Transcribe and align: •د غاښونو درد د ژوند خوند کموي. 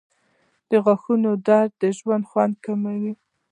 •د 0.69 0.71
غاښونو 0.85 1.31
درد 1.47 1.71
د 1.81 1.83
ژوند 1.97 2.23
خوند 2.29 2.55
کموي. 2.65 3.13